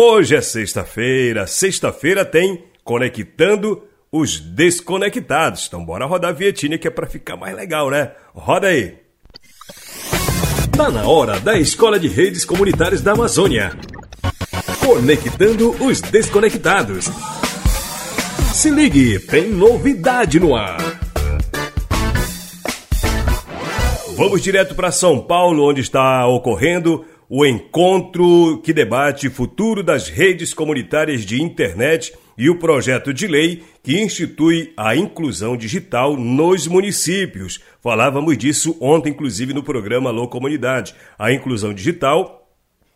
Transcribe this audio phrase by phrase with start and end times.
[0.00, 3.82] Hoje é sexta-feira, sexta-feira tem Conectando
[4.12, 5.66] os Desconectados.
[5.66, 8.12] Então bora rodar a vietinha que é para ficar mais legal, né?
[8.32, 8.94] Roda aí!
[10.76, 13.72] Tá na hora da Escola de Redes Comunitárias da Amazônia.
[14.86, 17.06] Conectando os Desconectados.
[18.54, 20.78] Se ligue, tem novidade no ar.
[24.16, 30.54] Vamos direto para São Paulo, onde está ocorrendo o encontro que debate futuro das redes
[30.54, 37.60] comunitárias de internet e o projeto de lei que institui a inclusão digital nos municípios.
[37.82, 40.94] Falávamos disso ontem, inclusive, no programa Alô Comunidade.
[41.18, 42.48] A inclusão digital,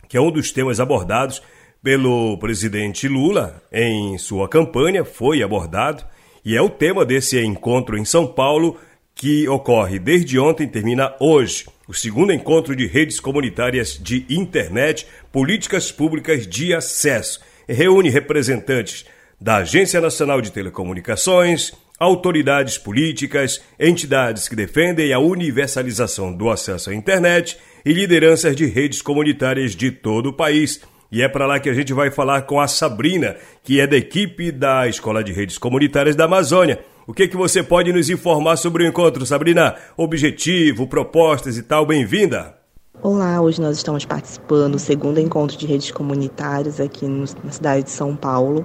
[0.09, 1.43] que é um dos temas abordados
[1.83, 6.05] pelo presidente Lula em sua campanha, foi abordado
[6.45, 8.79] e é o tema desse encontro em São Paulo
[9.15, 15.07] que ocorre desde ontem e termina hoje o segundo encontro de redes comunitárias de internet,
[15.31, 17.41] políticas públicas de acesso.
[17.69, 19.05] Reúne representantes
[19.41, 26.95] da Agência Nacional de Telecomunicações, autoridades políticas, entidades que defendem a universalização do acesso à
[26.95, 30.81] internet e lideranças de redes comunitárias de todo o país.
[31.11, 33.97] E é para lá que a gente vai falar com a Sabrina, que é da
[33.97, 36.81] equipe da Escola de Redes Comunitárias da Amazônia.
[37.05, 39.75] O que, que você pode nos informar sobre o encontro, Sabrina?
[39.97, 42.55] Objetivo, propostas e tal, bem-vinda!
[43.03, 47.91] Olá, hoje nós estamos participando do segundo encontro de redes comunitárias aqui na cidade de
[47.91, 48.65] São Paulo,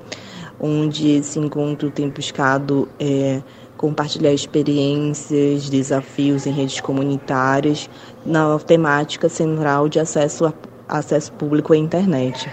[0.59, 3.41] onde esse encontro tem buscado é,
[3.75, 7.89] compartilhar experiências, desafios em redes comunitárias
[8.23, 10.53] na temática central de acesso, a,
[10.87, 12.49] acesso público à internet.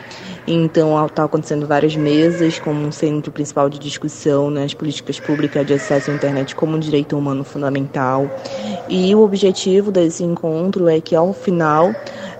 [0.46, 5.66] Então, está acontecendo várias mesas como um centro principal de discussão nas né, políticas públicas
[5.66, 8.28] de acesso à internet como um direito humano fundamental.
[8.88, 11.94] E o objetivo desse encontro é que, ao final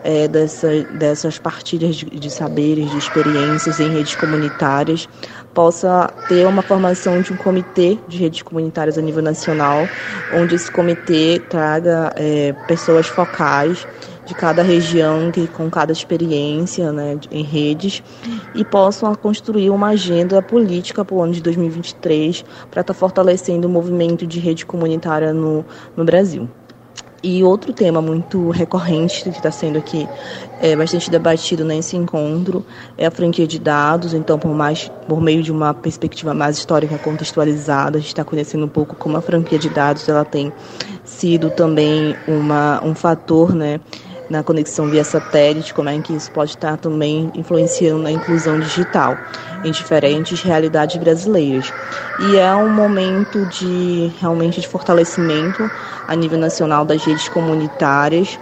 [0.05, 5.08] é, dessa, dessas partilhas de, de saberes, de experiências em redes comunitárias,
[5.55, 9.89] possa ter uma formação de um comitê de redes comunitárias a nível nacional,
[10.34, 13.86] onde esse comitê traga é, pessoas focais
[14.24, 18.02] de cada região, que, com cada experiência né, em redes,
[18.55, 23.68] e possam construir uma agenda política para o ano de 2023 para estar tá fortalecendo
[23.68, 25.64] o movimento de rede comunitária no,
[25.96, 26.48] no Brasil.
[27.27, 30.07] E outro tema muito recorrente que está sendo aqui
[30.61, 32.67] é, bastante debatido nesse encontro
[32.98, 34.12] é a franquia de dados.
[34.12, 38.67] Então, por, mais, por meio de uma perspectiva mais histórica contextualizada, a gente está conhecendo
[38.67, 40.52] um pouco como a franquia de dados ela tem
[41.02, 43.80] sido também uma, um fator né,
[44.29, 49.17] na conexão via satélite, como é que isso pode estar também influenciando na inclusão digital
[49.64, 51.73] em diferentes realidades brasileiras.
[52.29, 55.70] E é um momento de realmente de fortalecimento
[56.07, 58.39] a nível nacional das redes comunitárias.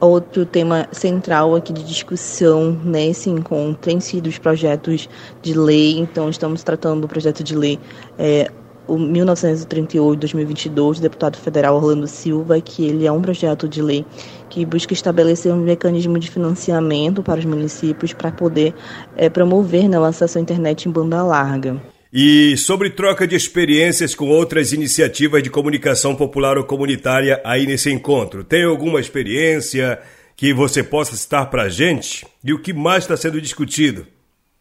[0.00, 5.08] Outro tema central aqui de discussão nesse encontro tem sido os projetos
[5.40, 5.98] de lei.
[5.98, 7.78] Então, estamos tratando do projeto de lei
[8.18, 8.50] é,
[8.86, 14.04] o 1938-2022 do deputado federal Orlando Silva, que ele é um projeto de lei
[14.48, 18.74] que busca estabelecer um mecanismo de financiamento para os municípios para poder
[19.16, 21.82] é, promover né, o acesso à internet em banda larga.
[22.12, 27.90] E sobre troca de experiências com outras iniciativas de comunicação popular ou comunitária aí nesse
[27.90, 29.98] encontro, tem alguma experiência
[30.36, 32.24] que você possa citar para a gente?
[32.44, 34.06] E o que mais está sendo discutido?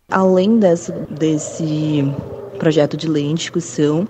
[0.09, 2.03] Além desse, desse
[2.63, 4.07] projeto de lei em discussão.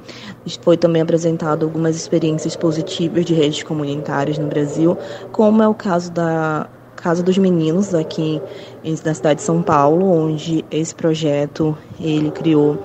[0.62, 4.96] Foi também apresentado algumas experiências positivas de redes comunitárias no Brasil,
[5.31, 8.40] como é o caso da Casa dos Meninos aqui
[9.03, 12.78] na cidade de São Paulo, onde esse projeto ele criou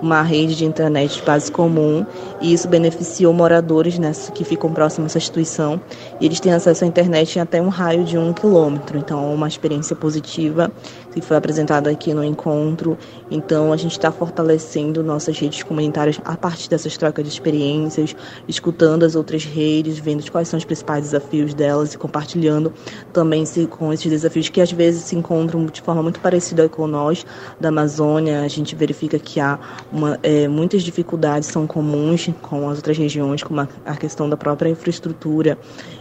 [0.00, 2.06] uma rede de internet de base comum
[2.40, 5.80] e isso beneficiou moradores nessa, que ficam próximos essa instituição
[6.20, 8.98] e eles têm acesso à internet em até um raio de um quilômetro.
[8.98, 10.70] Então, é uma experiência positiva
[11.12, 12.98] que foi apresentada aqui no encontro.
[13.30, 18.14] Então, a gente está fortalecendo nossas redes comunitárias a partir dessas trocas de experiências,
[18.46, 22.72] escutando as outras redes, vendo quais são os principais desafios delas e compartilhando
[23.12, 26.86] também se, com esses desafios que às vezes se encontram de forma muito parecida com
[26.86, 27.24] nós
[27.58, 28.42] da Amazônia.
[28.42, 29.58] A gente verifica que há
[29.90, 34.36] uma, é, muitas dificuldades são comuns com as outras regiões, como a, a questão da
[34.36, 35.58] própria infraestrutura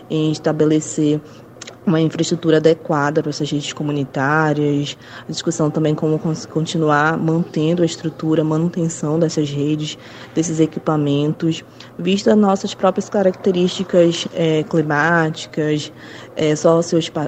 [0.09, 1.19] em estabelecer
[1.85, 6.19] uma infraestrutura adequada para essas redes comunitárias, a discussão também como
[6.49, 9.97] continuar mantendo a estrutura, manutenção dessas redes,
[10.33, 11.63] desses equipamentos,
[11.97, 15.91] vista as nossas próprias características é, climáticas,
[16.35, 16.53] é,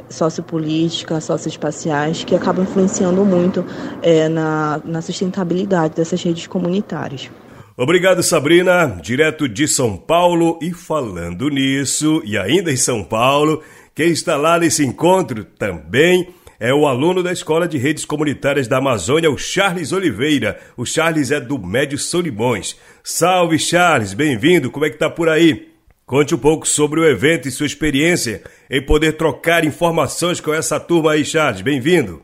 [0.09, 3.63] sociopolíticas, socioespaciais, que acabam influenciando muito
[4.01, 7.29] é, na, na sustentabilidade dessas redes comunitárias.
[7.79, 10.57] Obrigado, Sabrina, direto de São Paulo.
[10.59, 13.61] E falando nisso, e ainda em São Paulo,
[13.93, 16.27] quem está lá nesse encontro também
[16.59, 20.59] é o aluno da Escola de Redes Comunitárias da Amazônia, o Charles Oliveira.
[20.75, 22.75] O Charles é do Médio Solimões.
[23.03, 24.71] Salve, Charles, bem-vindo.
[24.71, 25.71] Como é que tá por aí?
[26.03, 28.41] Conte um pouco sobre o evento e sua experiência
[28.71, 31.61] em poder trocar informações com essa turma aí, Charles.
[31.61, 32.23] Bem-vindo.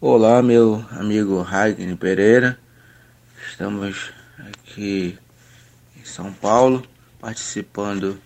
[0.00, 2.56] Olá, meu amigo Ragnar Pereira.
[3.50, 5.18] Estamos aqui
[5.96, 6.86] em São Paulo
[7.20, 8.20] participando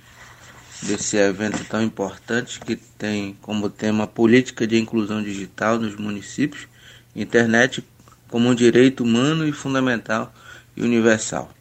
[0.82, 6.66] desse evento tão importante que tem como tema política de inclusão digital nos municípios,
[7.14, 7.84] internet
[8.28, 10.32] como um direito humano e fundamental
[10.76, 11.52] e universal.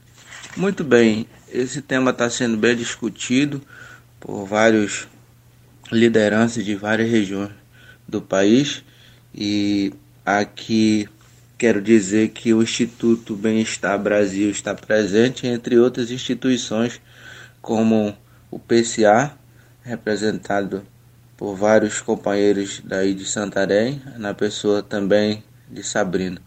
[0.56, 3.62] Muito bem, esse tema está sendo bem discutido
[4.20, 5.08] por vários
[5.92, 7.52] lideranças de várias regiões
[8.08, 8.84] do país
[9.34, 9.94] e
[10.26, 11.08] aqui
[11.58, 17.00] quero dizer que o Instituto Bem-Estar Brasil está presente entre outras instituições
[17.62, 18.16] como
[18.52, 19.38] o PCA,
[19.82, 20.84] representado
[21.38, 26.42] por vários companheiros daí de Santarém, na pessoa também de Sabrina.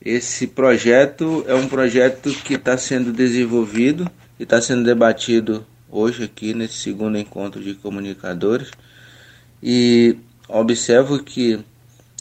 [0.00, 6.54] Esse projeto é um projeto que está sendo desenvolvido e está sendo debatido hoje aqui
[6.54, 8.70] nesse segundo encontro de comunicadores
[9.62, 10.16] e
[10.48, 11.58] observo que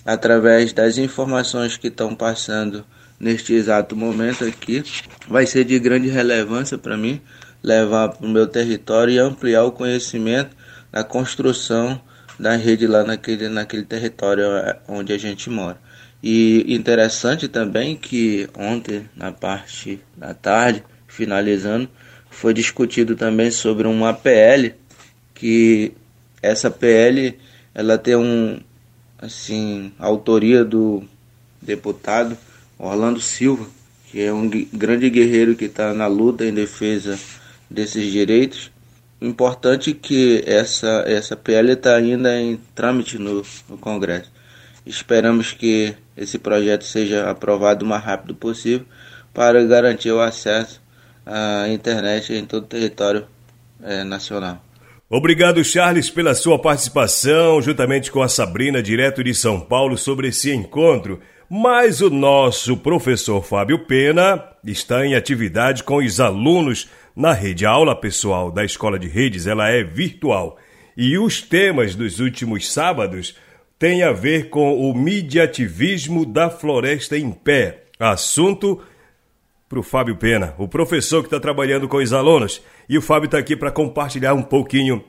[0.06, 2.86] através das informações que estão passando
[3.19, 4.84] neste exato momento aqui
[5.28, 7.19] vai ser de grande relevância para mim
[7.63, 10.56] levar para o meu território e ampliar o conhecimento
[10.92, 12.00] da construção
[12.40, 15.78] da rede lá naquele, naquele território é, onde a gente mora.
[16.22, 21.90] E interessante também que ontem, na parte da tarde, finalizando,
[22.30, 24.75] foi discutido também sobre uma PL,
[25.34, 25.94] que
[26.42, 27.38] essa PL
[27.74, 28.60] ela tem um
[29.18, 31.04] assim, autoria do
[31.62, 32.38] deputado
[32.78, 33.66] Orlando Silva,
[34.12, 37.18] que é um grande guerreiro que está na luta em defesa
[37.70, 38.72] desses direitos.
[39.22, 44.32] Importante que essa, essa PL está ainda em trâmite no, no Congresso.
[44.86, 48.86] Esperamos que esse projeto seja aprovado o mais rápido possível
[49.34, 50.82] para garantir o acesso
[51.26, 53.26] à internet em todo o território
[53.82, 54.65] é, nacional.
[55.07, 60.52] Obrigado, Charles, pela sua participação, juntamente com a Sabrina, direto de São Paulo, sobre esse
[60.52, 61.19] encontro.
[61.48, 67.68] Mas o nosso professor Fábio Pena está em atividade com os alunos na rede.
[67.68, 70.57] A aula pessoal da Escola de Redes ela é virtual.
[70.98, 73.36] E os temas dos últimos sábados
[73.78, 77.84] têm a ver com o mediativismo da floresta em pé.
[78.00, 78.81] Assunto
[79.68, 82.62] para o Fábio Pena, o professor que está trabalhando com os alunos.
[82.88, 85.04] E o Fábio está aqui para compartilhar um pouquinho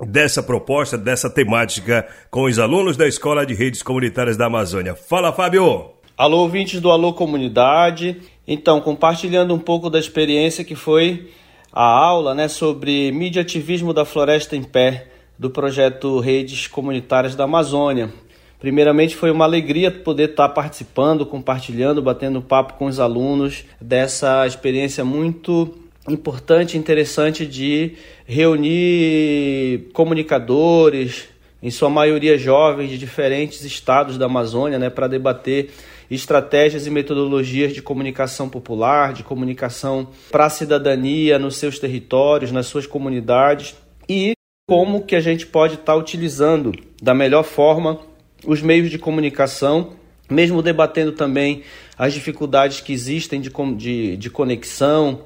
[0.00, 4.96] dessa proposta, dessa temática com os alunos da Escola de Redes Comunitárias da Amazônia.
[4.96, 5.92] Fala, Fábio!
[6.16, 8.20] Alô, ouvintes do Alô Comunidade.
[8.46, 11.30] Então, compartilhando um pouco da experiência que foi
[11.72, 15.08] a aula né, sobre mediativismo da floresta em pé
[15.38, 18.12] do projeto Redes Comunitárias da Amazônia.
[18.58, 25.04] Primeiramente, foi uma alegria poder estar participando, compartilhando, batendo papo com os alunos dessa experiência
[25.04, 25.74] muito
[26.08, 27.92] importante interessante de
[28.26, 31.28] reunir comunicadores,
[31.62, 35.70] em sua maioria jovens de diferentes estados da Amazônia, né, para debater
[36.10, 42.66] estratégias e metodologias de comunicação popular, de comunicação para a cidadania nos seus territórios, nas
[42.66, 43.74] suas comunidades
[44.06, 44.34] e
[44.68, 46.72] como que a gente pode estar tá utilizando
[47.02, 47.98] da melhor forma
[48.46, 49.92] os meios de comunicação,
[50.30, 51.62] mesmo debatendo também
[51.98, 55.22] as dificuldades que existem de, de, de conexão,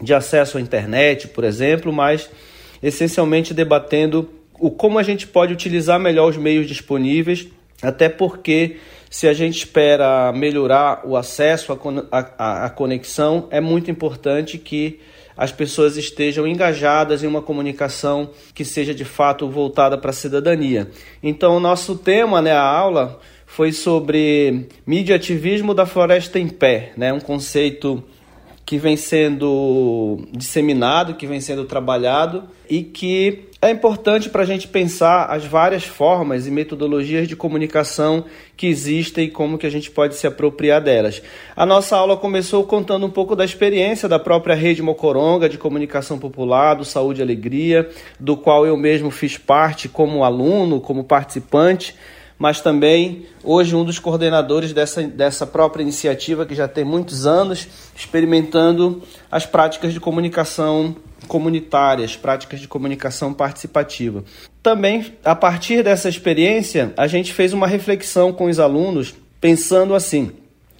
[0.00, 2.28] de acesso à internet, por exemplo, mas
[2.82, 7.46] essencialmente debatendo o como a gente pode utilizar melhor os meios disponíveis,
[7.82, 8.76] até porque
[9.10, 11.78] se a gente espera melhorar o acesso
[12.38, 15.00] à conexão, é muito importante que
[15.36, 20.90] as pessoas estejam engajadas em uma comunicação que seja de fato voltada para a cidadania.
[21.22, 27.12] Então, o nosso tema, né, a aula, foi sobre mediativismo da floresta em pé, né,
[27.12, 28.02] um conceito
[28.66, 34.66] que vem sendo disseminado, que vem sendo trabalhado e que é importante para a gente
[34.66, 38.24] pensar as várias formas e metodologias de comunicação
[38.56, 41.22] que existem e como que a gente pode se apropriar delas.
[41.54, 46.18] A nossa aula começou contando um pouco da experiência da própria rede Mocoronga de comunicação
[46.18, 51.94] popular, do Saúde e Alegria, do qual eu mesmo fiz parte como aluno, como participante
[52.38, 57.66] mas também hoje um dos coordenadores dessa, dessa própria iniciativa que já tem muitos anos
[57.94, 60.94] experimentando as práticas de comunicação
[61.26, 64.22] comunitárias, práticas de comunicação participativa.
[64.62, 70.30] Também, a partir dessa experiência, a gente fez uma reflexão com os alunos, pensando assim: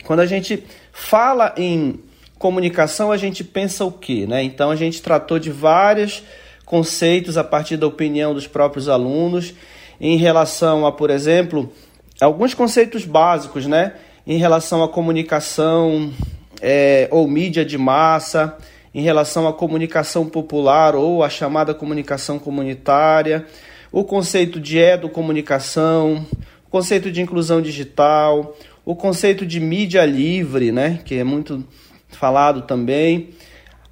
[0.05, 1.99] quando a gente fala em
[2.39, 4.27] comunicação, a gente pensa o quê?
[4.27, 4.43] Né?
[4.43, 6.23] Então, a gente tratou de vários
[6.65, 9.55] conceitos a partir da opinião dos próprios alunos
[10.01, 11.73] em relação a, por exemplo,
[12.21, 13.95] alguns conceitos básicos, né,
[14.27, 16.13] em relação à comunicação
[16.61, 18.57] é, ou mídia de massa,
[18.95, 23.47] em relação à comunicação popular ou a chamada comunicação comunitária,
[23.93, 26.27] o conceito de educomunicação,
[26.67, 31.65] o conceito de inclusão digital, o conceito de mídia livre, né, que é muito
[32.09, 33.31] falado também,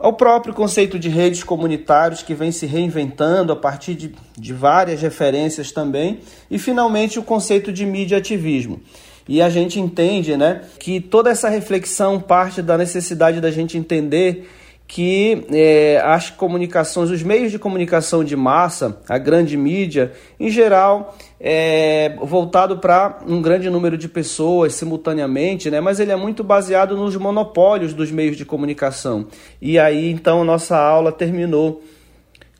[0.08, 5.00] o próprio conceito de redes comunitários que vem se reinventando a partir de, de várias
[5.00, 6.20] referências também,
[6.50, 8.80] e finalmente o conceito de mídia ativismo.
[9.26, 14.46] E a gente entende né, que toda essa reflexão parte da necessidade da gente entender
[14.86, 21.16] que é, as comunicações, os meios de comunicação de massa, a grande mídia, em geral,
[21.40, 25.80] é voltado para um grande número de pessoas simultaneamente, né?
[25.80, 29.26] mas ele é muito baseado nos monopólios dos meios de comunicação.
[29.60, 31.82] E aí, então, nossa aula terminou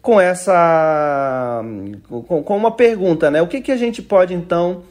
[0.04, 1.62] com essa
[2.08, 3.40] com, com uma pergunta, né?
[3.40, 4.82] O que, que a gente pode então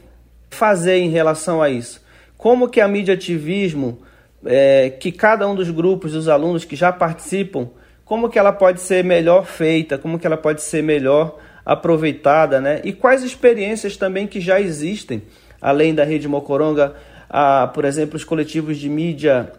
[0.50, 2.02] fazer em relação a isso?
[2.36, 3.98] Como que a mídia ativismo
[4.46, 7.68] é, que cada um dos grupos dos alunos que já participam,
[8.04, 12.80] como que ela pode ser melhor feita, como que ela pode ser melhor aproveitada, né?
[12.84, 15.22] E quais experiências também que já existem,
[15.60, 16.94] além da rede Mocoronga,
[17.28, 19.50] a, por exemplo, os coletivos de mídia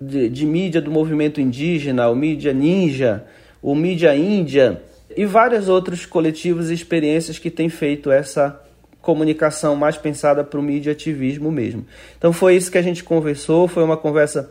[0.00, 3.24] de, de mídia do movimento indígena, o mídia ninja,
[3.62, 4.82] o mídia índia
[5.16, 8.60] e vários outros coletivos e experiências que têm feito essa
[9.00, 11.86] comunicação mais pensada para o mídia ativismo mesmo.
[12.18, 14.50] Então foi isso que a gente conversou, foi uma conversa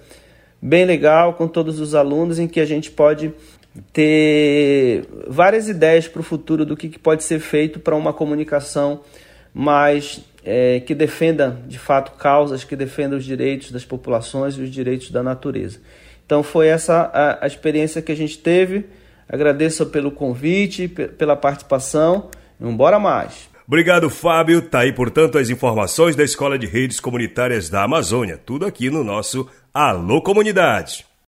[0.62, 3.34] bem legal com todos os alunos em que a gente pode
[3.94, 9.01] ter várias ideias para o futuro do que, que pode ser feito para uma comunicação
[9.53, 14.70] mais é, que defenda de fato causas, que defenda os direitos das populações e os
[14.70, 15.79] direitos da natureza.
[16.25, 18.86] Então foi essa a, a experiência que a gente teve.
[19.27, 22.29] Agradeço pelo convite, pela participação.
[22.60, 23.49] Embora mais.
[23.70, 24.64] Obrigado, Fábio.
[24.64, 28.36] Tá aí, portanto, as informações da Escola de Redes Comunitárias da Amazônia.
[28.36, 31.09] Tudo aqui no nosso Alô Comunidade.